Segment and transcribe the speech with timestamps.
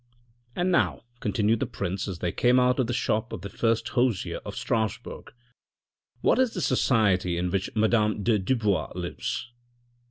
[0.55, 3.89] "And now," continued the prince as they came out of the shop of the first
[3.89, 5.31] hosier of Strasbourg,"
[6.21, 9.51] what is the society in which madame de Dubois lives